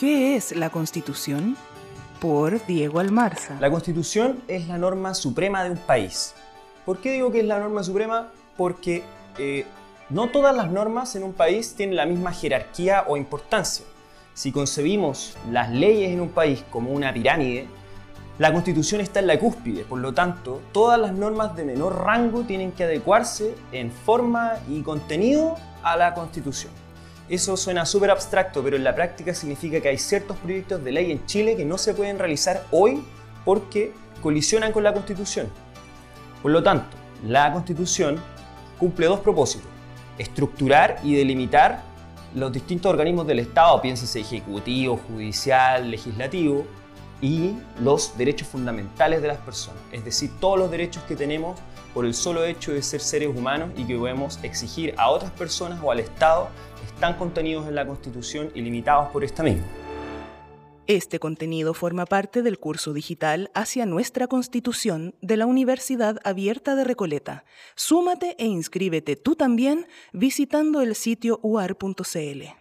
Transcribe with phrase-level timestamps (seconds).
[0.00, 1.58] ¿Qué es la Constitución?
[2.22, 3.58] Por Diego Almarza.
[3.60, 6.34] La Constitución es la norma suprema de un país.
[6.86, 8.28] ¿Por qué digo que es la norma suprema?
[8.56, 9.02] Porque
[9.36, 9.66] eh,
[10.08, 13.84] no todas las normas en un país tienen la misma jerarquía o importancia.
[14.32, 17.68] Si concebimos las leyes en un país como una pirámide,
[18.38, 22.44] la Constitución está en la cúspide, por lo tanto, todas las normas de menor rango
[22.44, 26.72] tienen que adecuarse en forma y contenido a la Constitución.
[27.30, 31.12] Eso suena súper abstracto, pero en la práctica significa que hay ciertos proyectos de ley
[31.12, 33.04] en Chile que no se pueden realizar hoy
[33.44, 35.46] porque colisionan con la Constitución.
[36.42, 38.20] Por lo tanto, la Constitución
[38.80, 39.68] cumple dos propósitos.
[40.18, 41.84] Estructurar y delimitar
[42.34, 46.66] los distintos organismos del Estado, piénsese ejecutivo, judicial, legislativo,
[47.22, 51.58] y los derechos fundamentales de las personas, es decir, todos los derechos que tenemos
[51.92, 55.80] por el solo hecho de ser seres humanos y que podemos exigir a otras personas
[55.82, 56.48] o al Estado
[57.00, 59.64] están contenidos en la Constitución y limitados por esta misma.
[60.86, 66.84] Este contenido forma parte del curso digital hacia nuestra Constitución de la Universidad Abierta de
[66.84, 67.46] Recoleta.
[67.74, 72.59] Súmate e inscríbete tú también visitando el sitio uar.cl.